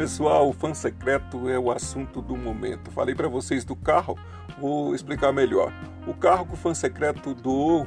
pessoal, 0.00 0.48
o 0.48 0.52
fã 0.52 0.72
secreto 0.72 1.48
é 1.48 1.58
o 1.58 1.72
assunto 1.72 2.22
do 2.22 2.36
momento. 2.36 2.88
Falei 2.92 3.16
para 3.16 3.26
vocês 3.26 3.64
do 3.64 3.74
carro, 3.74 4.16
vou 4.56 4.94
explicar 4.94 5.32
melhor. 5.32 5.72
O 6.06 6.14
carro 6.14 6.46
que 6.46 6.54
o 6.54 6.56
fã 6.56 6.72
secreto 6.72 7.34
doou 7.34 7.84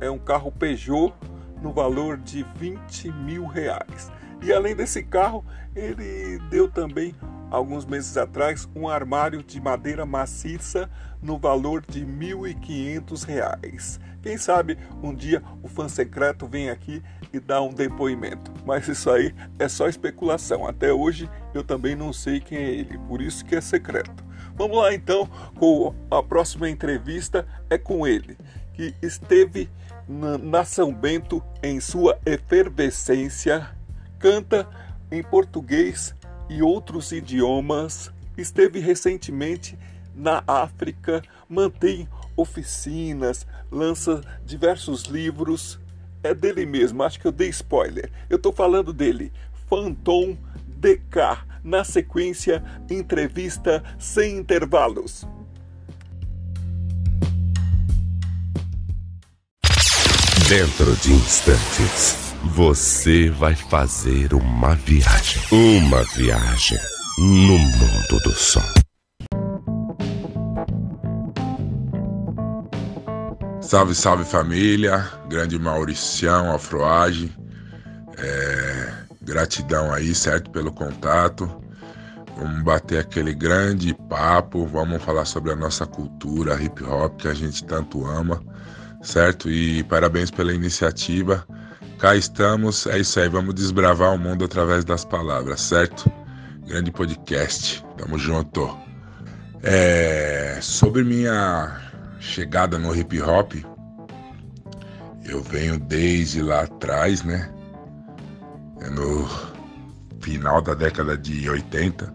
é 0.00 0.10
um 0.10 0.18
carro 0.18 0.50
Peugeot 0.50 1.14
no 1.62 1.72
valor 1.72 2.16
de 2.16 2.44
20 2.56 3.12
mil 3.12 3.46
reais. 3.46 4.10
E 4.42 4.52
além 4.52 4.74
desse 4.74 5.00
carro, 5.00 5.44
ele 5.76 6.40
deu 6.50 6.68
também, 6.68 7.14
alguns 7.52 7.84
meses 7.84 8.16
atrás, 8.16 8.68
um 8.74 8.88
armário 8.88 9.40
de 9.40 9.60
madeira 9.60 10.04
maciça 10.04 10.90
no 11.22 11.38
valor 11.38 11.84
de 11.88 12.00
R$ 12.00 12.34
1.500. 12.34 14.00
Quem 14.28 14.36
sabe 14.36 14.76
um 15.02 15.14
dia 15.14 15.42
o 15.62 15.68
fã 15.68 15.88
secreto 15.88 16.46
vem 16.46 16.68
aqui 16.68 17.02
e 17.32 17.40
dá 17.40 17.62
um 17.62 17.72
depoimento. 17.72 18.52
Mas 18.66 18.86
isso 18.86 19.10
aí 19.10 19.34
é 19.58 19.66
só 19.70 19.88
especulação. 19.88 20.66
Até 20.66 20.92
hoje 20.92 21.30
eu 21.54 21.64
também 21.64 21.96
não 21.96 22.12
sei 22.12 22.38
quem 22.38 22.58
é 22.58 22.70
ele, 22.70 22.98
por 23.08 23.22
isso 23.22 23.42
que 23.42 23.56
é 23.56 23.60
secreto. 23.62 24.22
Vamos 24.54 24.76
lá 24.76 24.92
então 24.92 25.26
com 25.56 25.94
a 26.10 26.22
próxima 26.22 26.68
entrevista 26.68 27.48
é 27.70 27.78
com 27.78 28.06
ele, 28.06 28.36
que 28.74 28.94
esteve 29.00 29.70
na 30.06 30.62
São 30.62 30.92
Bento 30.92 31.42
em 31.62 31.80
sua 31.80 32.18
efervescência, 32.26 33.70
canta 34.18 34.68
em 35.10 35.22
português 35.22 36.14
e 36.50 36.60
outros 36.60 37.12
idiomas, 37.12 38.12
esteve 38.36 38.78
recentemente 38.78 39.78
na 40.14 40.44
África, 40.46 41.22
mantém 41.48 42.06
oficinas, 42.38 43.46
lança 43.70 44.22
diversos 44.44 45.02
livros. 45.02 45.78
É 46.22 46.32
dele 46.32 46.64
mesmo, 46.64 47.02
acho 47.02 47.20
que 47.20 47.26
eu 47.26 47.32
dei 47.32 47.48
spoiler. 47.48 48.10
Eu 48.30 48.36
estou 48.36 48.52
falando 48.52 48.92
dele, 48.92 49.32
Phantom 49.68 50.36
DK. 50.66 51.46
Na 51.62 51.84
sequência, 51.84 52.62
entrevista 52.88 53.82
sem 53.98 54.36
intervalos. 54.38 55.26
Dentro 60.48 60.96
de 60.96 61.12
instantes, 61.12 62.34
você 62.54 63.28
vai 63.28 63.54
fazer 63.54 64.32
uma 64.32 64.74
viagem. 64.76 65.42
Uma 65.52 66.02
viagem 66.14 66.78
no 67.18 67.58
mundo 67.58 68.20
do 68.24 68.32
som. 68.32 68.77
Salve, 73.68 73.94
salve 73.94 74.24
família, 74.24 75.06
grande 75.28 75.58
Mauricião, 75.58 76.54
Afroage. 76.54 77.30
É, 78.16 78.92
gratidão 79.20 79.92
aí, 79.92 80.14
certo, 80.14 80.50
pelo 80.50 80.72
contato. 80.72 81.46
Vamos 82.38 82.62
bater 82.62 83.00
aquele 83.00 83.34
grande 83.34 83.92
papo, 84.08 84.64
vamos 84.64 85.02
falar 85.02 85.26
sobre 85.26 85.52
a 85.52 85.54
nossa 85.56 85.84
cultura 85.84 86.58
hip 86.58 86.82
hop 86.82 87.20
que 87.20 87.28
a 87.28 87.34
gente 87.34 87.62
tanto 87.62 88.06
ama, 88.06 88.42
certo? 89.02 89.50
E 89.50 89.82
parabéns 89.82 90.30
pela 90.30 90.54
iniciativa. 90.54 91.46
Cá 91.98 92.16
estamos, 92.16 92.86
é 92.86 92.98
isso 93.00 93.20
aí, 93.20 93.28
vamos 93.28 93.54
desbravar 93.54 94.14
o 94.14 94.18
mundo 94.18 94.46
através 94.46 94.82
das 94.82 95.04
palavras, 95.04 95.60
certo? 95.60 96.10
Grande 96.66 96.90
podcast, 96.90 97.84
tamo 97.98 98.18
junto. 98.18 98.74
É, 99.62 100.58
sobre 100.62 101.04
minha 101.04 101.87
chegada 102.20 102.78
no 102.78 102.94
hip 102.94 103.20
hop, 103.20 103.54
eu 105.24 105.42
venho 105.42 105.78
desde 105.78 106.42
lá 106.42 106.62
atrás, 106.62 107.22
né? 107.22 107.52
É 108.80 108.90
no 108.90 109.28
final 110.20 110.60
da 110.60 110.74
década 110.74 111.16
de 111.16 111.48
80, 111.48 112.12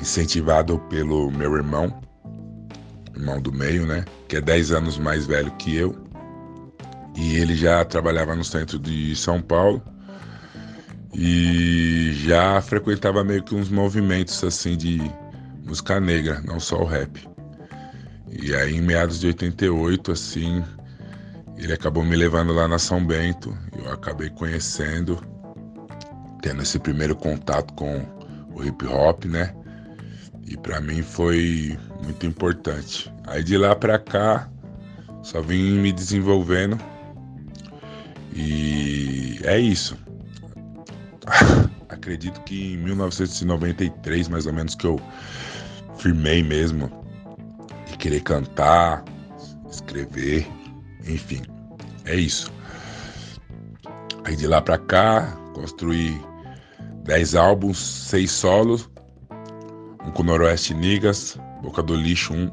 incentivado 0.00 0.78
pelo 0.90 1.30
meu 1.30 1.54
irmão, 1.54 2.02
irmão 3.14 3.40
do 3.40 3.52
meio, 3.52 3.86
né? 3.86 4.04
Que 4.28 4.36
é 4.36 4.40
10 4.40 4.72
anos 4.72 4.98
mais 4.98 5.26
velho 5.26 5.50
que 5.52 5.76
eu. 5.76 5.96
E 7.16 7.36
ele 7.36 7.54
já 7.54 7.84
trabalhava 7.84 8.34
no 8.34 8.44
centro 8.44 8.78
de 8.78 9.14
São 9.14 9.40
Paulo 9.40 9.82
e 11.14 12.12
já 12.24 12.60
frequentava 12.62 13.22
meio 13.22 13.42
que 13.42 13.54
uns 13.54 13.68
movimentos 13.68 14.42
assim 14.42 14.76
de 14.76 14.98
música 15.64 16.00
negra, 16.00 16.40
não 16.44 16.58
só 16.58 16.80
o 16.80 16.86
rap. 16.86 17.31
E 18.32 18.54
aí, 18.54 18.76
em 18.76 18.80
meados 18.80 19.20
de 19.20 19.26
88, 19.26 20.12
assim, 20.12 20.64
ele 21.58 21.72
acabou 21.72 22.02
me 22.02 22.16
levando 22.16 22.52
lá 22.52 22.66
na 22.66 22.78
São 22.78 23.04
Bento. 23.04 23.56
Eu 23.76 23.92
acabei 23.92 24.30
conhecendo, 24.30 25.22
tendo 26.40 26.62
esse 26.62 26.78
primeiro 26.78 27.14
contato 27.14 27.74
com 27.74 28.00
o 28.54 28.64
hip 28.64 28.86
hop, 28.86 29.26
né? 29.26 29.54
E 30.46 30.56
para 30.56 30.80
mim 30.80 31.02
foi 31.02 31.78
muito 32.02 32.26
importante. 32.26 33.12
Aí 33.26 33.44
de 33.44 33.58
lá 33.58 33.76
para 33.76 33.98
cá, 33.98 34.48
só 35.22 35.42
vim 35.42 35.78
me 35.78 35.92
desenvolvendo. 35.92 36.78
E 38.34 39.40
é 39.44 39.58
isso. 39.58 39.96
Acredito 41.88 42.40
que 42.44 42.72
em 42.72 42.78
1993, 42.78 44.28
mais 44.28 44.46
ou 44.46 44.54
menos, 44.54 44.74
que 44.74 44.86
eu 44.86 44.98
firmei 45.98 46.42
mesmo 46.42 47.01
querer 48.02 48.20
cantar, 48.22 49.04
escrever, 49.70 50.44
enfim, 51.06 51.40
é 52.04 52.16
isso. 52.16 52.52
Aí 54.24 54.34
de 54.34 54.48
lá 54.48 54.60
pra 54.60 54.76
cá, 54.76 55.38
construí 55.54 56.20
10 57.04 57.36
álbuns, 57.36 57.78
6 57.78 58.28
solos, 58.28 58.90
um 60.04 60.10
com 60.10 60.24
Noroeste 60.24 60.74
Nigas, 60.74 61.38
Boca 61.62 61.80
do 61.80 61.94
Lixo 61.94 62.34
1, 62.34 62.36
um, 62.36 62.50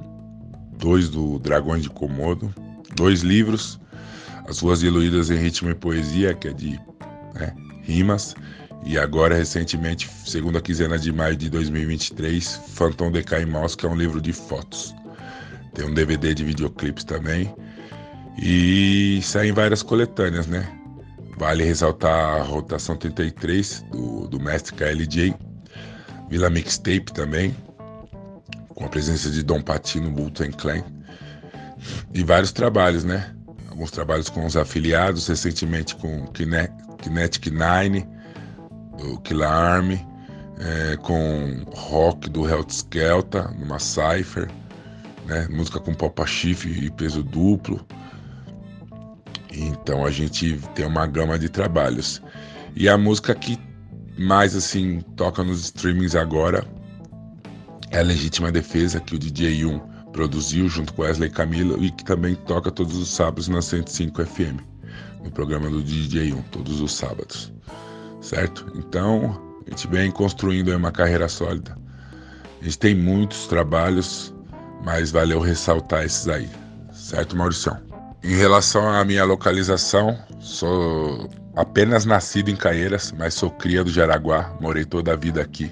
dois 0.78 1.10
do 1.10 1.40
Dragões 1.40 1.82
de 1.82 1.90
Komodo, 1.90 2.54
dois 2.96 3.22
livros, 3.22 3.80
As 4.48 4.60
Ruas 4.60 4.82
Diluídas 4.82 5.32
em 5.32 5.38
Ritmo 5.38 5.72
e 5.72 5.76
Poesia, 5.76 6.36
que 6.36 6.50
é 6.50 6.54
de 6.54 6.80
né, 7.34 7.56
rimas, 7.82 8.36
e 8.86 9.00
agora, 9.00 9.36
recentemente, 9.36 10.08
segunda 10.28 10.62
quinzena 10.62 11.00
de 11.00 11.12
maio 11.12 11.36
de 11.36 11.50
2023, 11.50 12.62
Phantom 12.68 13.12
de 13.12 13.24
Caimós, 13.24 13.76
que 13.76 13.88
é 13.88 13.90
um 13.90 13.96
livro 13.96 14.22
de 14.22 14.32
fotos. 14.32 14.94
Tem 15.80 15.88
um 15.88 15.94
DVD 15.94 16.34
de 16.34 16.44
videoclipes 16.44 17.06
também. 17.06 17.56
E 18.38 19.22
saem 19.24 19.54
várias 19.54 19.82
coletâneas, 19.82 20.46
né? 20.46 20.70
Vale 21.38 21.64
ressaltar 21.64 22.42
a 22.42 22.44
Rotação 22.44 22.98
33 22.98 23.86
do, 23.90 24.28
do 24.28 24.42
mestre 24.42 24.76
KLJ. 24.76 25.34
Vila 26.30 26.50
Mixtape 26.50 27.14
também, 27.14 27.56
com 28.76 28.84
a 28.84 28.90
presença 28.90 29.30
de 29.30 29.42
Dom 29.42 29.62
Patino, 29.62 30.12
Bulton 30.12 30.52
Clan. 30.52 30.84
E 32.14 32.24
vários 32.26 32.52
trabalhos, 32.52 33.06
né? 33.06 33.34
Alguns 33.70 33.90
trabalhos 33.90 34.28
com 34.28 34.46
os 34.46 34.58
afiliados, 34.58 35.30
recentemente 35.30 35.96
com 35.96 36.28
Kinetic 36.28 37.52
Nine, 37.52 38.06
do 38.98 39.18
Killer 39.22 39.48
Army, 39.50 40.06
é, 40.60 40.98
com 40.98 41.64
rock 41.74 42.30
do 42.30 42.46
Health 42.46 42.68
Skelta, 42.68 43.44
numa 43.58 43.80
Cypher 43.80 44.50
né? 45.30 45.48
Música 45.50 45.80
com 45.80 45.94
popa 45.94 46.26
chifre 46.26 46.86
e 46.86 46.90
peso 46.90 47.24
duplo. 47.24 47.86
Então 49.52 50.06
a 50.06 50.12
gente 50.12 50.60
tem 50.74 50.86
uma 50.86 51.06
gama 51.06 51.38
de 51.38 51.48
trabalhos. 51.48 52.22
E 52.76 52.90
a 52.90 52.98
música 52.98 53.34
que 53.36 53.58
mais 54.18 54.56
assim 54.56 55.02
toca 55.16 55.44
nos 55.44 55.66
streamings 55.66 56.16
agora 56.16 56.66
é 57.92 58.00
a 58.00 58.04
Legítima 58.04 58.52
Defesa, 58.52 59.00
que 59.00 59.16
o 59.16 59.20
DJ 59.20 59.66
1 59.66 59.80
produziu 60.12 60.68
junto 60.68 60.94
com 60.94 61.04
Wesley 61.04 61.30
Camilo 61.30 61.82
e 61.84 61.92
que 61.92 62.04
também 62.04 62.36
toca 62.36 62.72
todos 62.72 62.98
os 62.98 63.10
sábados 63.10 63.48
na 63.48 63.62
105 63.62 64.26
FM, 64.26 64.60
no 65.24 65.32
programa 65.32 65.70
do 65.70 65.82
DJ 65.82 66.34
1, 66.34 66.42
todos 66.44 66.82
os 66.82 66.92
sábados. 66.92 67.54
Certo? 68.22 68.72
Então, 68.76 69.40
a 69.66 69.70
gente 69.70 69.88
vem 69.88 70.12
construindo 70.12 70.76
uma 70.76 70.92
carreira 70.92 71.28
sólida. 71.28 71.78
A 72.62 72.64
gente 72.64 72.78
tem 72.78 72.94
muitos 72.94 73.48
trabalhos 73.48 74.34
mas 74.84 75.12
valeu 75.12 75.40
ressaltar 75.40 76.06
esses 76.06 76.28
aí, 76.28 76.50
certo, 76.92 77.36
Mauricião? 77.36 77.78
Em 78.24 78.36
relação 78.36 78.90
à 78.90 79.04
minha 79.06 79.24
localização, 79.24 80.18
sou 80.40 81.30
apenas 81.56 82.06
nascido 82.06 82.50
em 82.50 82.56
Caieiras, 82.56 83.14
mas 83.18 83.34
sou 83.34 83.50
cria 83.50 83.84
do 83.84 83.92
Jaraguá, 83.92 84.54
morei 84.60 84.86
toda 84.86 85.14
a 85.14 85.16
vida 85.16 85.42
aqui. 85.42 85.72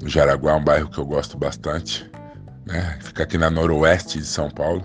No 0.00 0.08
Jaraguá 0.08 0.52
é 0.52 0.54
um 0.54 0.64
bairro 0.64 0.88
que 0.88 0.98
eu 0.98 1.04
gosto 1.04 1.36
bastante, 1.36 2.08
né? 2.64 2.98
Fica 3.00 3.24
aqui 3.24 3.36
na 3.36 3.50
noroeste 3.50 4.18
de 4.18 4.26
São 4.26 4.50
Paulo. 4.50 4.84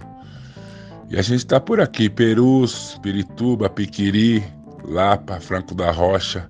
E 1.10 1.18
a 1.18 1.22
gente 1.22 1.40
está 1.40 1.60
por 1.60 1.80
aqui, 1.80 2.10
Perus, 2.10 3.00
Pirituba, 3.02 3.70
Piquiri, 3.70 4.44
Lapa, 4.84 5.40
Franco 5.40 5.76
da 5.76 5.92
Rocha, 5.92 6.50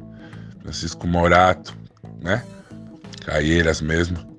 Francisco 0.61 1.05
Morato, 1.05 1.75
né? 2.21 2.43
Caieiras 3.25 3.81
mesmo 3.81 4.34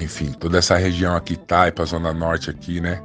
enfim, 0.00 0.32
toda 0.32 0.58
essa 0.58 0.76
região 0.76 1.16
aqui, 1.16 1.36
Taipa, 1.36 1.84
Zona 1.84 2.12
Norte 2.12 2.50
aqui, 2.50 2.80
né? 2.80 3.02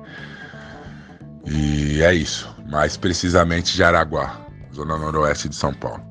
E 1.45 2.01
é 2.01 2.13
isso, 2.13 2.49
mais 2.69 2.95
precisamente 2.95 3.75
Jaraguá, 3.75 4.45
Zona 4.73 4.97
Noroeste 4.97 5.49
de 5.49 5.55
São 5.55 5.73
Paulo. 5.73 6.01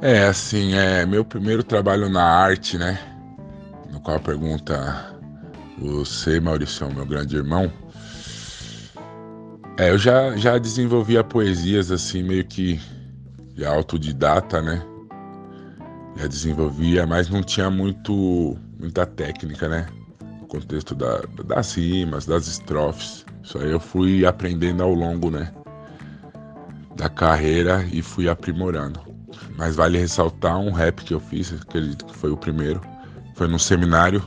É, 0.00 0.24
assim, 0.24 0.74
é 0.74 1.06
meu 1.06 1.24
primeiro 1.24 1.62
trabalho 1.62 2.08
na 2.08 2.24
arte, 2.24 2.76
né? 2.76 2.98
No 3.90 4.00
qual 4.00 4.18
pergunta 4.18 5.14
você, 5.78 6.40
Maurício, 6.40 6.92
meu 6.92 7.06
grande 7.06 7.36
irmão. 7.36 7.72
É, 9.78 9.90
eu 9.90 9.98
já, 9.98 10.36
já 10.36 10.58
desenvolvia 10.58 11.24
poesias 11.24 11.90
assim, 11.90 12.22
meio 12.22 12.44
que 12.44 12.80
de 13.54 13.64
autodidata, 13.64 14.60
né? 14.60 14.82
Já 16.16 16.26
desenvolvia, 16.26 17.06
mas 17.06 17.28
não 17.30 17.42
tinha 17.42 17.70
muito, 17.70 18.56
muita 18.82 19.06
técnica, 19.06 19.68
né? 19.68 19.86
No 20.40 20.46
contexto 20.46 20.94
da, 20.94 21.20
das 21.44 21.74
rimas, 21.74 22.26
das 22.26 22.46
estrofes. 22.46 23.24
Isso 23.42 23.58
aí 23.58 23.70
eu 23.70 23.80
fui 23.80 24.26
aprendendo 24.26 24.82
ao 24.82 24.92
longo, 24.92 25.30
né? 25.30 25.52
Da 26.96 27.08
carreira 27.08 27.86
e 27.92 28.02
fui 28.02 28.28
aprimorando. 28.28 29.00
Mas 29.56 29.76
vale 29.76 29.98
ressaltar 29.98 30.58
um 30.58 30.72
rap 30.72 31.02
que 31.04 31.14
eu 31.14 31.20
fiz, 31.20 31.52
acredito 31.52 32.04
que 32.04 32.16
foi 32.16 32.30
o 32.30 32.36
primeiro. 32.36 32.80
Foi 33.34 33.46
num 33.46 33.58
seminário, 33.58 34.22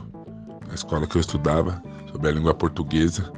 na 0.66 0.74
escola 0.74 1.06
que 1.06 1.16
eu 1.16 1.20
estudava, 1.20 1.80
sobre 2.10 2.28
a 2.28 2.32
língua 2.32 2.54
portuguesa, 2.54 3.30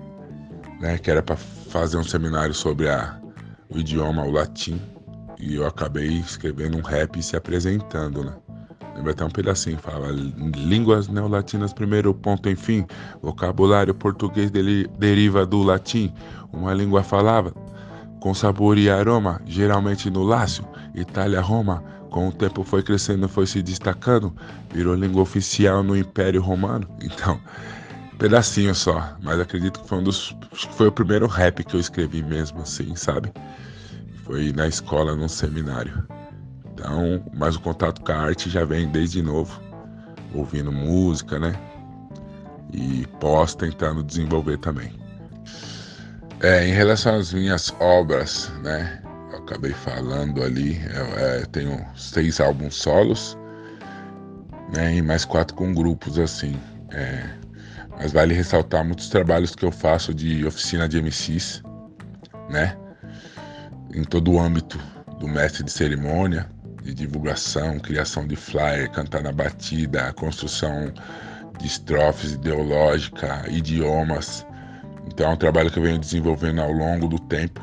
né? 0.81 0.97
Que 0.99 1.11
era 1.11 1.23
para 1.23 1.37
fazer 1.37 1.99
um 1.99 2.05
seminário 2.05 2.55
sobre 2.55 2.88
a, 2.88 3.20
o 3.69 3.79
idioma, 3.79 4.25
o 4.25 4.31
latim, 4.31 4.81
e 5.38 5.56
eu 5.56 5.67
acabei 5.67 6.09
escrevendo 6.09 6.79
um 6.79 6.82
rap 6.82 7.19
e 7.19 7.23
se 7.23 7.37
apresentando, 7.37 8.25
né? 8.25 8.35
Lembra 8.99 9.12
até 9.12 9.25
um 9.25 9.31
pedacinho, 9.31 9.79
fala 9.79 10.09
línguas 10.11 11.06
neolatinas, 11.06 11.73
primeiro 11.73 12.12
ponto, 12.12 12.50
enfim, 12.50 12.85
vocabulário 13.23 13.95
português 13.95 14.50
dele, 14.50 14.89
deriva 14.99 15.47
do 15.47 15.62
latim, 15.62 16.12
uma 16.53 16.75
língua 16.75 17.05
falava 17.05 17.55
com 18.19 18.35
sabor 18.35 18.77
e 18.77 18.91
aroma, 18.91 19.41
geralmente 19.47 20.11
no 20.11 20.25
Lácio, 20.25 20.67
Itália, 20.97 21.41
Roma, 21.41 21.85
com 22.11 22.27
o 22.27 22.33
tempo 22.33 22.65
foi 22.65 22.83
crescendo, 22.83 23.29
foi 23.29 23.47
se 23.47 23.62
destacando, 23.62 24.35
virou 24.75 24.97
língua 24.97 25.23
oficial 25.23 25.85
no 25.85 25.97
Império 25.97 26.43
Romano. 26.43 26.89
Então, 27.01 27.41
pedacinho 28.19 28.75
só, 28.75 29.17
mas 29.23 29.39
acredito 29.39 29.81
que 29.81 29.89
foi 29.89 29.99
um 29.99 30.03
dos. 30.03 30.35
Foi 30.73 30.89
o 30.89 30.93
primeiro 30.93 31.29
rap 31.29 31.62
que 31.62 31.77
eu 31.77 31.81
escrevi 31.81 32.21
mesmo, 32.21 32.62
assim, 32.62 32.97
sabe? 32.97 33.33
Foi 34.25 34.51
na 34.51 34.67
escola, 34.67 35.15
num 35.15 35.29
seminário. 35.29 36.18
Então, 36.79 37.21
mas 37.35 37.57
o 37.57 37.61
contato 37.61 38.01
com 38.01 38.13
a 38.13 38.17
arte 38.17 38.49
já 38.49 38.65
vem 38.65 38.89
desde 38.89 39.21
novo, 39.21 39.61
ouvindo 40.33 40.71
música, 40.71 41.37
né? 41.39 41.53
E 42.73 43.05
pós 43.19 43.55
tentando 43.55 44.05
desenvolver 44.05 44.59
também. 44.59 44.93
É, 46.41 46.69
em 46.69 46.73
relação 46.73 47.17
às 47.17 47.33
minhas 47.33 47.75
obras, 47.81 48.53
né? 48.63 49.03
Eu 49.33 49.39
acabei 49.39 49.73
falando 49.73 50.41
ali, 50.41 50.81
eu, 50.95 51.19
é, 51.19 51.47
tenho 51.47 51.85
seis 51.97 52.41
álbuns 52.41 52.77
solos, 52.77 53.37
né? 54.73 54.95
E 54.95 55.03
mais 55.03 55.25
quatro 55.25 55.57
com 55.57 55.75
grupos, 55.75 56.17
assim. 56.17 56.57
É, 56.91 57.29
mas 57.99 58.13
vale 58.13 58.35
ressaltar 58.35 58.85
muitos 58.85 59.09
trabalhos 59.09 59.53
que 59.53 59.65
eu 59.65 59.73
faço 59.73 60.15
de 60.15 60.47
oficina 60.47 60.89
de 60.89 61.03
MCs, 61.03 61.61
né? 62.49 62.77
Em 63.93 64.05
todo 64.05 64.31
o 64.31 64.41
âmbito 64.41 64.79
do 65.19 65.27
mestre 65.27 65.65
de 65.65 65.73
cerimônia, 65.73 66.49
de 66.88 66.94
divulgação, 66.94 67.79
criação 67.79 68.26
de 68.26 68.35
flyer, 68.35 68.90
cantar 68.90 69.23
na 69.23 69.31
batida, 69.31 70.11
construção 70.14 70.90
de 71.58 71.67
estrofes 71.67 72.32
ideológica, 72.32 73.44
idiomas. 73.49 74.46
Então 75.06 75.31
é 75.31 75.35
um 75.35 75.37
trabalho 75.37 75.70
que 75.70 75.79
eu 75.79 75.82
venho 75.82 75.99
desenvolvendo 75.99 76.62
ao 76.62 76.73
longo 76.73 77.06
do 77.06 77.19
tempo. 77.19 77.62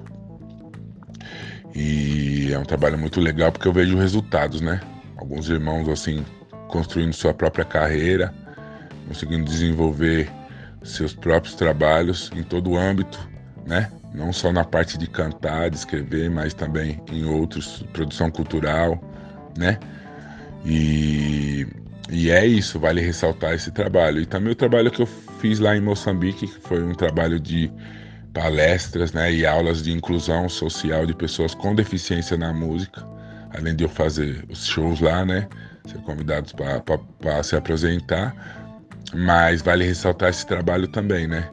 E 1.73 2.51
é 2.53 2.59
um 2.59 2.63
trabalho 2.63 2.99
muito 2.99 3.19
legal 3.19 3.51
porque 3.51 3.67
eu 3.67 3.73
vejo 3.73 3.97
resultados, 3.97 4.61
né? 4.61 4.79
Alguns 5.17 5.49
irmãos 5.49 5.89
assim 5.89 6.23
construindo 6.67 7.13
sua 7.13 7.33
própria 7.33 7.65
carreira, 7.65 8.33
conseguindo 9.07 9.43
desenvolver 9.43 10.29
seus 10.83 11.15
próprios 11.15 11.55
trabalhos 11.55 12.29
em 12.35 12.43
todo 12.43 12.71
o 12.71 12.77
âmbito, 12.77 13.19
né? 13.65 13.91
Não 14.13 14.31
só 14.31 14.51
na 14.51 14.63
parte 14.63 14.97
de 14.99 15.07
cantar, 15.07 15.71
de 15.71 15.77
escrever, 15.77 16.29
mas 16.29 16.53
também 16.53 17.01
em 17.11 17.25
outros, 17.25 17.83
produção 17.91 18.29
cultural, 18.29 19.01
né? 19.57 19.79
E, 20.65 21.67
e 22.09 22.29
é 22.31 22.45
isso, 22.45 22.79
vale 22.79 23.01
ressaltar 23.01 23.53
esse 23.53 23.71
trabalho. 23.71 24.21
E 24.21 24.25
também 24.25 24.51
o 24.53 24.55
trabalho 24.55 24.91
que 24.91 25.01
eu 25.01 25.07
fiz 25.39 25.59
lá 25.59 25.75
em 25.75 25.81
Moçambique, 25.81 26.47
que 26.47 26.59
foi 26.67 26.83
um 26.83 26.93
trabalho 26.93 27.39
de 27.39 27.71
palestras, 28.33 29.13
né, 29.13 29.31
e 29.31 29.45
aulas 29.45 29.81
de 29.81 29.91
inclusão 29.93 30.49
social 30.49 31.05
de 31.05 31.15
pessoas 31.15 31.55
com 31.55 31.73
deficiência 31.73 32.35
na 32.37 32.51
música, 32.51 33.05
além 33.57 33.75
de 33.75 33.85
eu 33.85 33.89
fazer 33.89 34.43
os 34.49 34.65
shows 34.65 34.99
lá, 34.99 35.23
né, 35.23 35.47
ser 35.87 35.99
convidados 35.99 36.51
para 36.51 37.43
se 37.43 37.55
apresentar 37.55 38.35
mas 39.13 39.61
vale 39.61 39.85
ressaltar 39.85 40.29
esse 40.29 40.45
trabalho 40.45 40.87
também, 40.87 41.27
né? 41.27 41.49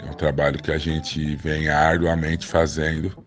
É 0.00 0.10
um 0.10 0.14
trabalho 0.14 0.60
que 0.62 0.70
a 0.70 0.78
gente 0.78 1.36
vem 1.36 1.68
arduamente 1.68 2.46
fazendo 2.46 3.23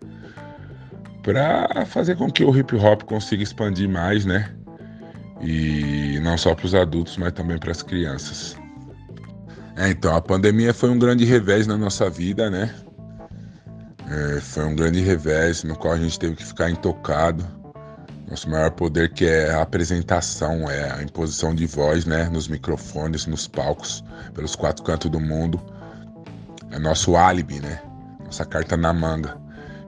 para 1.22 1.84
fazer 1.86 2.16
com 2.16 2.30
que 2.30 2.44
o 2.44 2.56
hip 2.56 2.74
hop 2.76 3.02
consiga 3.02 3.42
expandir 3.42 3.88
mais, 3.88 4.24
né? 4.24 4.50
E 5.40 6.18
não 6.22 6.36
só 6.36 6.54
para 6.54 6.66
os 6.66 6.74
adultos, 6.74 7.16
mas 7.16 7.32
também 7.32 7.58
para 7.58 7.70
as 7.70 7.82
crianças. 7.82 8.56
É, 9.76 9.88
então, 9.88 10.14
a 10.14 10.20
pandemia 10.20 10.74
foi 10.74 10.90
um 10.90 10.98
grande 10.98 11.24
revés 11.24 11.66
na 11.66 11.76
nossa 11.76 12.10
vida, 12.10 12.50
né? 12.50 12.74
É, 14.10 14.40
foi 14.40 14.64
um 14.64 14.74
grande 14.74 15.00
revés 15.00 15.62
no 15.62 15.76
qual 15.76 15.94
a 15.94 15.98
gente 15.98 16.18
teve 16.18 16.34
que 16.34 16.44
ficar 16.44 16.70
intocado 16.70 17.46
nosso 18.30 18.48
maior 18.50 18.70
poder 18.70 19.12
que 19.12 19.24
é 19.24 19.50
a 19.50 19.62
apresentação, 19.62 20.70
é 20.70 20.92
a 20.92 21.02
imposição 21.02 21.54
de 21.54 21.66
voz, 21.66 22.04
né, 22.04 22.28
nos 22.28 22.46
microfones, 22.46 23.26
nos 23.26 23.48
palcos, 23.48 24.04
pelos 24.34 24.54
quatro 24.54 24.84
cantos 24.84 25.10
do 25.10 25.18
mundo. 25.18 25.60
É 26.70 26.78
nosso 26.78 27.16
álibi, 27.16 27.60
né? 27.60 27.80
Nossa 28.24 28.44
carta 28.44 28.76
na 28.76 28.92
manga. 28.92 29.36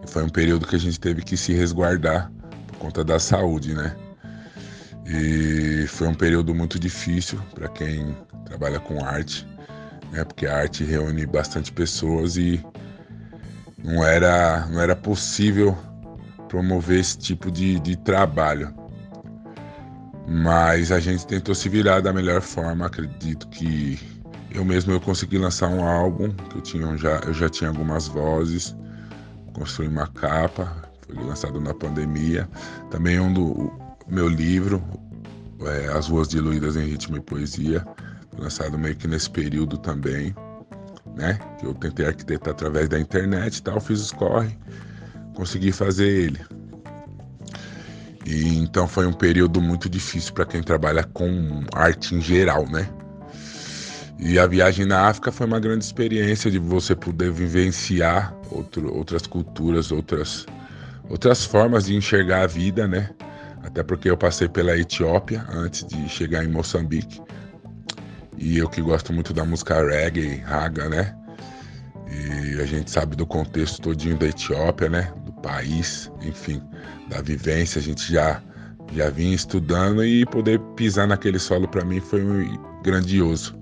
Foi 0.07 0.23
um 0.23 0.29
período 0.29 0.67
que 0.67 0.77
a 0.77 0.79
gente 0.79 0.99
teve 0.99 1.23
que 1.23 1.37
se 1.37 1.53
resguardar 1.53 2.31
por 2.67 2.79
conta 2.79 3.05
da 3.05 3.19
saúde, 3.19 3.75
né? 3.75 3.97
E 5.07 5.87
foi 5.89 6.09
um 6.09 6.15
período 6.15 6.55
muito 6.55 6.79
difícil 6.79 7.41
para 7.55 7.69
quem 7.69 8.17
trabalha 8.45 8.79
com 8.79 9.05
arte, 9.05 9.47
né? 10.13 10.25
Porque 10.25 10.47
a 10.47 10.57
arte 10.57 10.85
reúne 10.85 11.27
bastante 11.27 11.73
pessoas 11.73 12.37
e 12.37 12.65
não 13.83 14.05
era, 14.05 14.67
não 14.67 14.81
era 14.81 14.95
possível 14.95 15.77
promover 16.49 17.01
esse 17.01 17.17
tipo 17.19 17.51
de, 17.51 17.79
de 17.81 17.97
trabalho. 17.97 18.75
Mas 20.27 20.93
a 20.93 21.01
gente 21.01 21.27
tentou 21.27 21.55
se 21.55 21.69
virar 21.69 22.01
da 22.01 22.13
melhor 22.13 22.41
forma. 22.41 22.87
Acredito 22.87 23.49
que 23.49 23.99
eu 24.51 24.65
mesmo 24.65 24.93
eu 24.93 25.01
consegui 25.01 25.39
lançar 25.39 25.69
um 25.69 25.85
álbum 25.85 26.31
que 26.31 26.57
eu 26.57 26.61
tinha 26.61 26.97
já 26.97 27.21
eu 27.27 27.33
já 27.33 27.49
tinha 27.49 27.71
algumas 27.71 28.09
vozes, 28.09 28.77
construí 29.61 29.89
uma 29.89 30.07
capa, 30.07 30.75
foi 31.07 31.23
lançado 31.23 31.61
na 31.61 31.75
pandemia. 31.75 32.49
Também 32.91 33.21
um 33.21 33.31
do 33.33 33.71
meu 34.09 34.27
livro, 34.27 34.83
é, 35.61 35.89
As 35.89 36.09
Ruas 36.09 36.29
Diluídas 36.29 36.77
em 36.77 36.87
Ritmo 36.87 37.19
e 37.19 37.21
Poesia, 37.21 37.87
lançado 38.39 38.79
meio 38.79 38.97
que 38.97 39.07
nesse 39.07 39.29
período 39.29 39.77
também, 39.77 40.35
né? 41.15 41.39
Que 41.59 41.67
eu 41.67 41.75
tentei 41.75 42.07
arquitetar 42.07 42.55
através 42.55 42.89
da 42.89 42.99
internet 42.99 43.59
e 43.59 43.63
tal, 43.63 43.79
fiz 43.81 44.01
os 44.01 44.13
corre 44.13 44.57
consegui 45.35 45.73
fazer 45.73 46.07
ele. 46.07 46.41
E 48.27 48.59
então 48.59 48.87
foi 48.87 49.07
um 49.07 49.13
período 49.13 49.61
muito 49.61 49.89
difícil 49.89 50.35
para 50.35 50.45
quem 50.45 50.63
trabalha 50.63 51.03
com 51.03 51.65
arte 51.75 52.15
em 52.15 52.21
geral, 52.21 52.67
né? 52.69 52.89
E 54.23 54.39
a 54.39 54.47
viagem 54.47 54.85
na 54.85 55.09
África 55.09 55.33
foi 55.33 55.47
uma 55.47 55.59
grande 55.59 55.83
experiência 55.83 56.51
de 56.51 56.59
você 56.59 56.95
poder 56.95 57.33
vivenciar 57.33 58.35
outro, 58.51 58.95
outras 58.95 59.27
culturas, 59.27 59.91
outras, 59.91 60.45
outras 61.09 61.47
formas 61.47 61.87
de 61.87 61.97
enxergar 61.97 62.43
a 62.43 62.47
vida, 62.47 62.87
né? 62.87 63.11
Até 63.63 63.83
porque 63.83 64.11
eu 64.11 64.19
passei 64.19 64.47
pela 64.47 64.77
Etiópia 64.77 65.47
antes 65.51 65.87
de 65.87 66.07
chegar 66.07 66.45
em 66.45 66.49
Moçambique. 66.49 67.21
E 68.37 68.59
eu 68.59 68.69
que 68.69 68.83
gosto 68.83 69.11
muito 69.11 69.33
da 69.33 69.45
música 69.45 69.83
reggae, 69.83 70.37
raga, 70.45 70.89
né? 70.91 71.17
E 72.07 72.61
a 72.61 72.67
gente 72.67 72.91
sabe 72.91 73.17
do 73.17 73.27
contexto 73.27 73.81
todinho 73.81 74.19
da 74.19 74.27
Etiópia, 74.27 74.91
né? 74.91 75.13
Do 75.25 75.33
país, 75.41 76.13
enfim, 76.21 76.63
da 77.09 77.23
vivência, 77.23 77.79
a 77.79 77.83
gente 77.83 78.13
já 78.13 78.43
já 78.93 79.09
vinha 79.09 79.37
estudando 79.37 80.05
e 80.05 80.27
poder 80.27 80.59
pisar 80.75 81.07
naquele 81.07 81.39
solo 81.39 81.69
para 81.69 81.85
mim 81.85 82.01
foi 82.01 82.23
grandioso. 82.83 83.60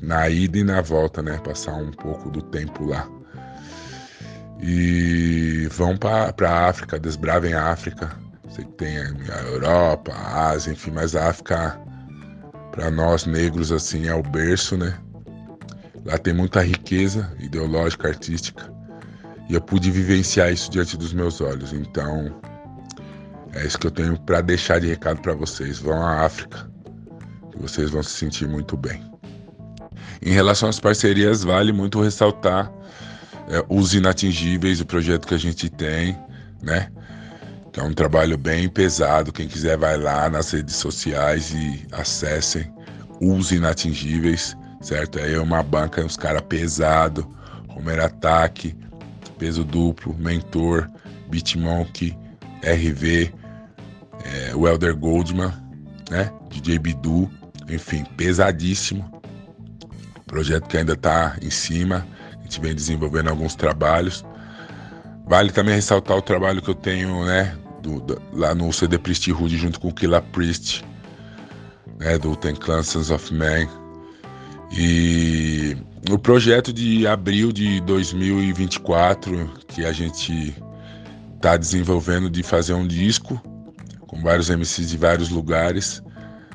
Na 0.00 0.28
ida 0.28 0.58
e 0.58 0.64
na 0.64 0.80
volta, 0.80 1.22
né? 1.22 1.38
Passar 1.38 1.74
um 1.74 1.90
pouco 1.90 2.30
do 2.30 2.42
tempo 2.42 2.84
lá. 2.86 3.08
E 4.60 5.68
vão 5.70 5.96
para 5.96 6.32
a 6.48 6.68
África, 6.68 6.98
desbravem 6.98 7.54
a 7.54 7.70
África. 7.70 8.10
Sei 8.50 8.64
que 8.64 8.72
tem 8.72 8.98
a 8.98 9.42
Europa, 9.48 10.12
a 10.12 10.50
Ásia, 10.50 10.72
enfim, 10.72 10.90
mas 10.92 11.14
a 11.14 11.28
África, 11.28 11.78
para 12.70 12.90
nós 12.90 13.26
negros, 13.26 13.70
assim, 13.72 14.06
é 14.08 14.14
o 14.14 14.22
berço, 14.22 14.76
né? 14.76 14.98
Lá 16.04 16.16
tem 16.16 16.32
muita 16.32 16.62
riqueza 16.62 17.30
ideológica, 17.38 18.08
artística, 18.08 18.72
e 19.48 19.54
eu 19.54 19.60
pude 19.60 19.90
vivenciar 19.90 20.50
isso 20.52 20.70
diante 20.70 20.96
dos 20.96 21.12
meus 21.12 21.40
olhos. 21.40 21.72
Então, 21.72 22.34
É 23.54 23.66
isso 23.66 23.78
que 23.78 23.86
eu 23.86 23.90
tenho 23.90 24.18
para 24.20 24.40
deixar 24.40 24.80
de 24.80 24.86
recado 24.88 25.20
para 25.20 25.34
vocês. 25.34 25.78
Vão 25.78 26.00
à 26.02 26.24
África, 26.24 26.70
que 27.50 27.58
vocês 27.58 27.90
vão 27.90 28.02
se 28.02 28.10
sentir 28.10 28.46
muito 28.46 28.76
bem. 28.76 29.02
Em 30.20 30.30
relação 30.30 30.68
às 30.68 30.80
parcerias, 30.80 31.44
vale 31.44 31.72
muito 31.72 32.00
ressaltar 32.00 32.72
é, 33.48 33.64
os 33.68 33.94
inatingíveis, 33.94 34.80
o 34.80 34.86
projeto 34.86 35.26
que 35.26 35.34
a 35.34 35.38
gente 35.38 35.68
tem, 35.68 36.16
né? 36.62 36.90
Que 37.72 37.80
é 37.80 37.82
um 37.82 37.92
trabalho 37.92 38.36
bem 38.36 38.68
pesado. 38.68 39.32
Quem 39.32 39.46
quiser 39.46 39.76
vai 39.76 39.96
lá 39.96 40.28
nas 40.28 40.50
redes 40.50 40.76
sociais 40.76 41.52
e 41.52 41.86
acessem 41.92 42.70
os 43.20 43.52
inatingíveis, 43.52 44.56
certo? 44.80 45.18
Aí 45.18 45.34
é 45.34 45.40
uma 45.40 45.62
banca, 45.62 46.04
uns 46.04 46.16
caras 46.16 46.42
pesado, 46.42 47.28
Homer 47.68 48.00
Ataque, 48.00 48.76
peso 49.38 49.64
duplo, 49.64 50.14
mentor, 50.18 50.90
Bitmonk, 51.30 52.16
RV, 52.62 53.32
é, 54.24 54.50
Elder 54.50 54.96
Goldman, 54.96 55.52
né? 56.10 56.30
DJ 56.50 56.78
Bidu, 56.78 57.30
enfim, 57.68 58.04
pesadíssimo. 58.16 59.17
Projeto 60.28 60.68
que 60.68 60.76
ainda 60.76 60.92
está 60.92 61.36
em 61.42 61.50
cima, 61.50 62.06
a 62.38 62.42
gente 62.42 62.60
vem 62.60 62.74
desenvolvendo 62.74 63.30
alguns 63.30 63.56
trabalhos. 63.56 64.24
Vale 65.26 65.50
também 65.50 65.74
ressaltar 65.74 66.16
o 66.16 66.22
trabalho 66.22 66.62
que 66.62 66.68
eu 66.68 66.74
tenho, 66.74 67.24
né? 67.24 67.56
Do, 67.82 68.00
do, 68.00 68.22
lá 68.32 68.54
no 68.54 68.72
CD 68.72 68.98
Priesthood 68.98 69.56
junto 69.56 69.80
com 69.80 69.88
o 69.88 69.92
Killa 69.92 70.20
Priest, 70.20 70.84
né? 71.98 72.18
Do 72.18 72.36
Ten 72.36 72.54
Clan 72.54 72.82
Sons 72.82 73.10
of 73.10 73.32
Man. 73.34 73.66
E 74.70 75.76
o 76.10 76.18
projeto 76.18 76.72
de 76.72 77.06
abril 77.06 77.50
de 77.50 77.80
2024 77.80 79.50
que 79.66 79.84
a 79.84 79.92
gente 79.92 80.54
está 81.36 81.56
desenvolvendo 81.56 82.28
de 82.28 82.42
fazer 82.42 82.74
um 82.74 82.86
disco 82.86 83.40
com 84.06 84.20
vários 84.20 84.50
MCs 84.50 84.90
de 84.90 84.96
vários 84.96 85.30
lugares, 85.30 86.02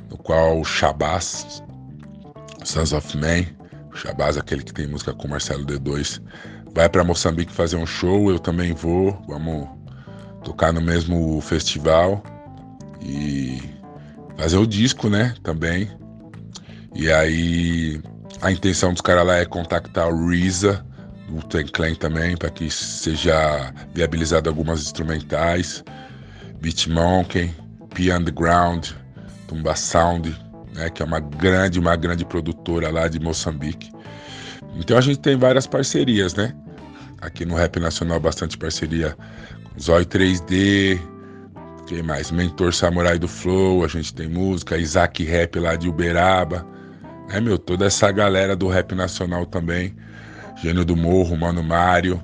no 0.09 0.17
qual 0.17 0.59
o 0.59 0.65
Shabazz, 0.65 1.63
Sons 2.63 2.93
of 2.93 3.17
Man, 3.17 3.45
Shabazz, 3.95 4.37
aquele 4.37 4.63
que 4.63 4.73
tem 4.73 4.87
música 4.87 5.13
com 5.13 5.27
Marcelo 5.27 5.65
D2, 5.65 6.21
vai 6.73 6.89
para 6.89 7.03
Moçambique 7.03 7.51
fazer 7.51 7.75
um 7.75 7.85
show, 7.85 8.31
eu 8.31 8.39
também 8.39 8.73
vou, 8.73 9.21
vamos 9.27 9.67
tocar 10.43 10.73
no 10.73 10.81
mesmo 10.81 11.39
festival 11.41 12.23
e 13.01 13.61
fazer 14.37 14.57
o 14.57 14.67
disco, 14.67 15.09
né, 15.09 15.33
também. 15.43 15.89
E 16.95 17.11
aí 17.11 18.01
a 18.41 18.51
intenção 18.51 18.91
dos 18.91 19.01
caras 19.01 19.25
lá 19.25 19.37
é 19.37 19.45
contactar 19.45 20.09
o 20.09 20.27
Reza, 20.29 20.85
do 21.29 21.41
Ten 21.47 21.65
Clan 21.67 21.95
também, 21.95 22.37
para 22.37 22.49
que 22.49 22.69
seja 22.69 23.73
viabilizado 23.93 24.49
algumas 24.49 24.81
instrumentais. 24.81 25.83
Beat 26.61 26.87
Monkey, 26.87 27.53
P 27.93 28.13
Underground, 28.13 28.89
Tumba 29.47 29.75
Sound, 29.75 30.35
né, 30.73 30.89
que 30.89 31.01
é 31.01 31.05
uma 31.05 31.19
grande, 31.19 31.79
uma 31.79 31.95
grande 31.95 32.25
produtora 32.25 32.89
lá 32.89 33.07
de 33.07 33.19
Moçambique. 33.19 33.91
Então 34.75 34.97
a 34.97 35.01
gente 35.01 35.19
tem 35.19 35.35
várias 35.35 35.67
parcerias, 35.67 36.33
né? 36.33 36.53
Aqui 37.21 37.45
no 37.45 37.55
Rap 37.55 37.79
Nacional, 37.79 38.19
bastante 38.19 38.57
parceria 38.57 39.15
com 39.63 39.79
Zóio 39.79 40.05
3D, 40.05 40.99
quem 41.87 42.01
mais? 42.01 42.31
Mentor 42.31 42.73
Samurai 42.73 43.19
do 43.19 43.27
Flow, 43.27 43.83
a 43.83 43.87
gente 43.87 44.13
tem 44.13 44.27
música, 44.27 44.77
Isaac 44.77 45.23
Rap 45.23 45.59
lá 45.59 45.75
de 45.75 45.87
Uberaba, 45.87 46.65
né, 47.29 47.39
meu? 47.39 47.57
Toda 47.57 47.85
essa 47.85 48.11
galera 48.11 48.55
do 48.55 48.67
Rap 48.67 48.93
Nacional 48.95 49.45
também, 49.45 49.95
Gênio 50.61 50.85
do 50.85 50.95
Morro, 50.95 51.37
Mano 51.37 51.63
Mário, 51.63 52.21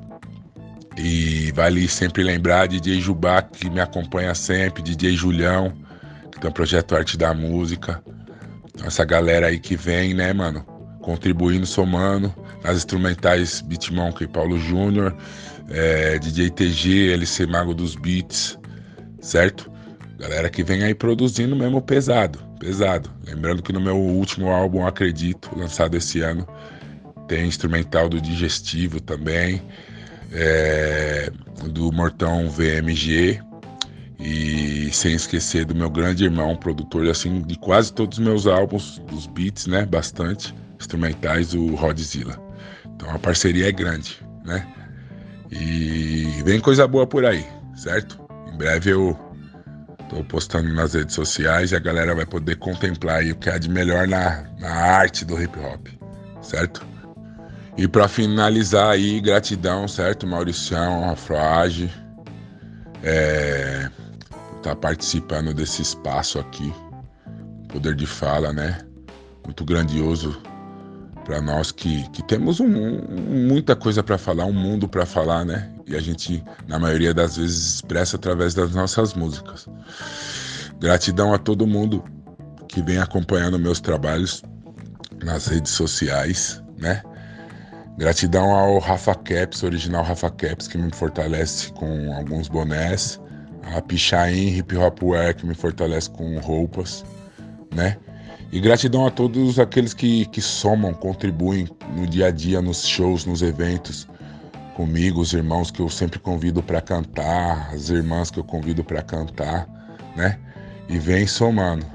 e 0.98 1.52
vale 1.54 1.88
sempre 1.88 2.24
lembrar 2.24 2.68
DJ 2.68 3.00
Jubá, 3.00 3.42
que 3.42 3.70
me 3.70 3.80
acompanha 3.80 4.34
sempre, 4.36 4.82
DJ 4.82 5.16
Julião, 5.16 5.74
que 6.32 6.40
tem 6.40 6.50
o 6.50 6.54
projeto 6.54 6.96
Arte 6.96 7.18
da 7.18 7.34
Música. 7.34 8.04
Essa 8.84 9.04
galera 9.04 9.48
aí 9.48 9.60
que 9.60 9.76
vem, 9.76 10.14
né, 10.14 10.32
mano? 10.34 10.66
Contribuindo, 11.02 11.66
somando. 11.66 12.34
Nas 12.64 12.78
instrumentais 12.78 13.62
Beatmonk 13.62 14.24
e 14.24 14.28
Paulo 14.28 14.58
Júnior, 14.60 15.16
é, 15.70 16.20
DJ 16.20 16.50
TG, 16.50 17.14
LC 17.14 17.46
Mago 17.48 17.74
dos 17.74 17.96
Beats, 17.96 18.60
certo? 19.22 19.72
Galera 20.18 20.50
que 20.50 20.62
vem 20.62 20.84
aí 20.84 20.94
produzindo 20.94 21.56
mesmo 21.56 21.82
pesado, 21.82 22.40
pesado. 22.60 23.10
Lembrando 23.26 23.64
que 23.64 23.72
no 23.72 23.80
meu 23.80 23.96
último 23.96 24.50
álbum, 24.50 24.86
Acredito, 24.86 25.50
lançado 25.58 25.96
esse 25.96 26.20
ano, 26.20 26.46
tem 27.30 27.48
instrumental 27.48 28.10
do 28.10 28.20
Digestivo 28.20 29.00
também 29.00 29.62
é, 30.34 31.32
do 31.70 31.92
Mortão 31.92 32.50
VMG 32.50 33.40
e 34.20 34.92
sem 34.92 35.14
esquecer 35.14 35.66
do 35.66 35.74
meu 35.74 35.90
grande 35.90 36.26
irmão, 36.26 36.56
produtor 36.56 37.08
assim 37.08 37.42
de 37.42 37.58
quase 37.58 37.94
todos 37.94 38.18
os 38.18 38.24
meus 38.24 38.46
álbuns, 38.46 39.00
dos 39.10 39.26
beats, 39.28 39.66
né, 39.66 39.86
bastante 39.86 40.54
instrumentais, 40.80 41.54
o 41.54 41.76
Rodzilla. 41.76 42.38
Então 42.86 43.10
a 43.10 43.20
parceria 43.20 43.70
é 43.70 43.72
grande, 43.72 44.20
né? 44.46 44.68
E 45.52 46.42
vem 46.44 46.60
coisa 46.60 46.88
boa 46.88 47.08
por 47.08 47.26
aí, 47.26 47.46
certo? 47.76 48.20
Em 48.54 48.58
breve 48.58 48.92
eu 48.92 49.18
tô 50.10 50.24
postando 50.24 50.72
nas 50.74 50.94
redes 50.94 51.16
sociais 51.16 51.72
e 51.72 51.76
a 51.76 51.80
galera 51.80 52.14
vai 52.14 52.26
poder 52.26 52.58
contemplar 52.58 53.24
o 53.24 53.36
que 53.36 53.50
há 53.50 53.58
de 53.58 53.70
melhor 53.70 54.08
na, 54.08 54.44
na 54.60 54.70
arte 54.70 55.24
do 55.24 55.42
hip 55.42 55.58
hop, 55.60 55.88
certo? 56.42 56.86
E 57.78 57.88
para 57.88 58.08
finalizar 58.10 58.90
aí, 58.90 59.22
gratidão, 59.22 59.88
certo, 59.88 60.28
Mauricião, 60.28 61.10
Afroage, 61.10 61.90
é, 63.02 63.90
tá 64.62 64.76
participando 64.76 65.54
desse 65.54 65.82
espaço 65.82 66.40
aqui, 66.40 66.74
poder 67.68 67.96
de 67.96 68.06
fala, 68.06 68.52
né? 68.52 68.80
Muito 69.46 69.64
grandioso 69.64 70.38
para 71.24 71.42
nós 71.42 71.72
que, 71.72 72.10
que 72.10 72.24
temos 72.24 72.60
um, 72.60 72.68
muita 73.48 73.76
coisa 73.76 74.02
para 74.02 74.18
falar, 74.18 74.46
um 74.46 74.54
mundo 74.54 74.88
para 74.88 75.06
falar, 75.06 75.46
né? 75.46 75.72
E 75.86 75.96
a 75.96 76.00
gente, 76.00 76.44
na 76.68 76.80
maioria 76.80 77.14
das 77.14 77.38
vezes, 77.38 77.76
expressa 77.76 78.16
através 78.16 78.54
das 78.54 78.72
nossas 78.72 79.14
músicas. 79.14 79.68
Gratidão 80.80 81.34
a 81.34 81.38
todo 81.38 81.68
mundo 81.68 82.04
que 82.68 82.82
vem 82.82 82.98
acompanhando 83.00 83.60
meus 83.60 83.80
trabalhos 83.80 84.44
nas 85.24 85.48
redes 85.48 85.72
sociais, 85.72 86.64
né? 86.78 87.04
Gratidão 87.98 88.52
ao 88.52 88.80
Rafa 88.80 89.14
Caps, 89.14 89.62
original 89.62 90.04
Rafa 90.04 90.30
Caps, 90.32 90.68
que 90.68 90.78
me 90.78 90.92
fortalece 90.94 91.72
com 91.74 92.14
alguns 92.14 92.48
bonés. 92.48 93.20
A 93.64 93.82
Pichain 93.82 94.58
Hip 94.58 94.76
Hop 94.76 95.04
Wear, 95.04 95.36
que 95.36 95.46
me 95.46 95.54
fortalece 95.54 96.10
com 96.10 96.38
roupas, 96.40 97.06
né? 97.74 97.98
E 98.52 98.60
gratidão 98.60 99.06
a 99.06 99.12
todos 99.12 99.60
aqueles 99.60 99.94
que, 99.94 100.26
que 100.28 100.42
somam, 100.42 100.94
contribuem 100.94 101.68
no 101.96 102.08
dia 102.08 102.28
a 102.28 102.32
dia, 102.32 102.62
nos 102.62 102.84
shows, 102.84 103.26
nos 103.26 103.44
eventos, 103.44 104.08
comigo, 104.76 105.22
os 105.22 105.34
irmãos 105.34 105.70
que 105.70 105.82
eu 105.82 105.90
sempre 105.90 106.18
convido 106.18 106.64
para 106.64 106.82
cantar, 106.82 107.70
as 107.72 107.90
irmãs 107.90 108.32
que 108.32 108.40
eu 108.40 108.44
convido 108.44 108.84
para 108.84 109.04
cantar, 109.04 109.68
né? 110.16 110.40
E 110.88 110.98
vem 110.98 111.28
somando. 111.28 111.86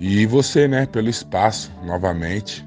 E 0.00 0.26
você, 0.26 0.66
né, 0.66 0.86
pelo 0.86 1.08
espaço, 1.08 1.70
novamente, 1.84 2.66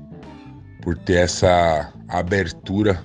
por 0.81 0.97
ter 0.97 1.17
essa 1.17 1.91
abertura 2.07 3.03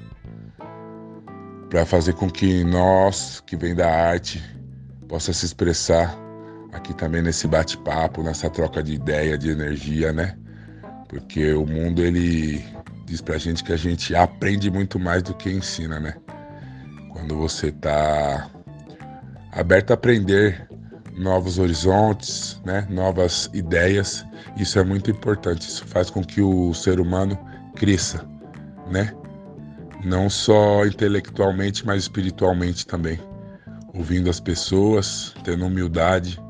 para 1.69 1.85
fazer 1.85 2.13
com 2.13 2.31
que 2.31 2.63
nós, 2.65 3.43
que 3.45 3.57
vem 3.57 3.75
da 3.75 3.91
arte, 3.91 4.41
possa 5.13 5.31
se 5.31 5.45
expressar 5.45 6.19
aqui 6.73 6.95
também 6.95 7.21
nesse 7.21 7.47
bate-papo, 7.47 8.23
nessa 8.23 8.49
troca 8.49 8.83
de 8.83 8.95
ideia, 8.95 9.37
de 9.37 9.51
energia, 9.51 10.11
né? 10.11 10.39
Porque 11.07 11.53
o 11.53 11.67
mundo 11.67 12.03
ele 12.03 12.65
diz 13.05 13.21
pra 13.21 13.37
gente 13.37 13.63
que 13.63 13.75
a 13.75 13.77
gente 13.77 14.17
aprende 14.17 14.71
muito 14.71 14.99
mais 14.99 15.23
do 15.23 15.35
que 15.35 15.51
ensina, 15.51 16.01
né? 16.01 16.15
Quando 17.11 17.37
você 17.37 17.71
tá 17.71 18.49
aberto 19.53 19.91
a 19.91 19.95
aprender 19.95 20.67
novos 21.15 21.59
horizontes, 21.59 22.59
né? 22.65 22.87
Novas 22.89 23.51
ideias, 23.53 24.25
isso 24.57 24.79
é 24.79 24.83
muito 24.83 25.11
importante. 25.11 25.69
Isso 25.69 25.85
faz 25.85 26.09
com 26.09 26.25
que 26.25 26.41
o 26.41 26.73
ser 26.73 26.99
humano 26.99 27.39
cresça, 27.77 28.27
né? 28.91 29.13
Não 30.03 30.31
só 30.31 30.87
intelectualmente, 30.87 31.85
mas 31.85 32.05
espiritualmente 32.05 32.87
também. 32.87 33.21
Ouvindo 33.95 34.31
as 34.31 34.41
pessoas, 34.41 35.35
tendo 35.45 35.67
humildade, 35.67 36.41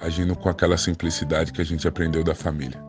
agindo 0.00 0.36
com 0.36 0.48
aquela 0.48 0.76
simplicidade 0.76 1.52
que 1.52 1.60
a 1.60 1.64
gente 1.64 1.86
aprendeu 1.86 2.22
da 2.22 2.34
família. 2.34 2.80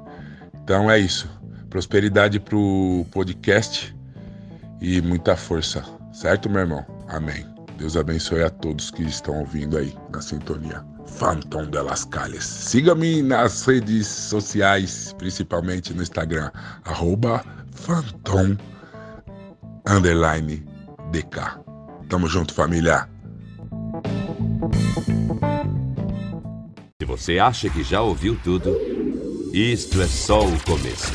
Então 0.64 0.90
é 0.90 1.00
isso. 1.00 1.30
Prosperidade 1.70 2.40
pro 2.40 3.06
podcast 3.12 3.96
e 4.82 5.02
muita 5.02 5.36
força, 5.36 5.84
certo, 6.14 6.50
meu 6.50 6.62
irmão? 6.62 6.86
Amém. 7.08 7.46
Deus 7.78 7.96
abençoe 7.96 8.44
a 8.44 8.50
todos 8.50 8.90
que 8.90 9.04
estão 9.04 9.40
ouvindo 9.40 9.78
aí 9.78 9.94
na 10.12 10.22
sintonia. 10.22 10.84
Phantom 11.08 11.70
de 11.70 11.82
las 11.82 12.06
Calles. 12.06 12.44
Siga-me 12.44 13.22
nas 13.22 13.66
redes 13.66 14.08
sociais, 14.08 15.14
principalmente 15.18 15.94
no 15.94 16.04
Instagram, 16.04 16.52
arroba 16.86 17.44
Phantom 17.72 18.58
DK. 21.12 21.40
Tamo 22.10 22.28
junto, 22.28 22.54
família. 22.54 23.08
Você 27.18 27.40
acha 27.40 27.70
que 27.70 27.84
já 27.84 28.02
ouviu 28.02 28.38
tudo, 28.44 28.78
isto 29.52 30.00
é 30.02 30.06
só 30.06 30.40
o 30.40 30.64
começo. 30.64 31.12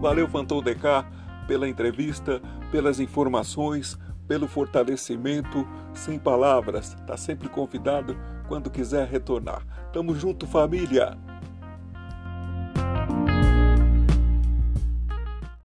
Valeu, 0.00 0.28
Fantou 0.28 0.60
DK, 0.60 1.04
pela 1.48 1.66
entrevista, 1.66 2.40
pelas 2.70 3.00
informações, 3.00 3.98
pelo 4.28 4.46
fortalecimento. 4.46 5.66
Sem 5.94 6.18
palavras, 6.18 6.94
tá 7.06 7.16
sempre 7.16 7.48
convidado 7.48 8.16
quando 8.46 8.70
quiser 8.70 9.08
retornar. 9.08 9.66
Tamo 9.92 10.14
junto, 10.14 10.46
família! 10.46 11.16